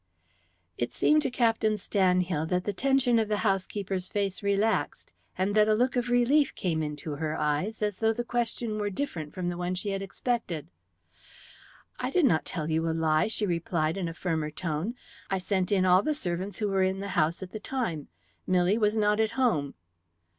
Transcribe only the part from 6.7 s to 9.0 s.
into her eyes, as though the question were